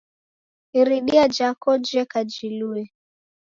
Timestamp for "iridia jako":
0.73-1.71